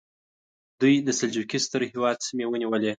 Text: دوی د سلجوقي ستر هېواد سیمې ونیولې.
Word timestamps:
دوی 0.81 0.93
د 1.07 1.09
سلجوقي 1.19 1.57
ستر 1.65 1.81
هېواد 1.91 2.17
سیمې 2.27 2.45
ونیولې. 2.47 2.89